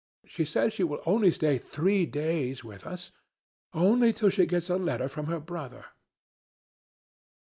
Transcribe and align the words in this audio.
She 0.25 0.45
says 0.45 0.73
she 0.73 0.83
will 0.83 1.03
only 1.05 1.29
stay 1.29 1.59
three 1.59 2.07
days 2.07 2.63
with 2.63 2.87
us, 2.87 3.11
only 3.71 4.11
till 4.13 4.31
she 4.31 4.47
gets 4.47 4.71
a 4.71 4.77
letter 4.77 5.07
from 5.07 5.27
her 5.27 5.39
brother." 5.39 5.85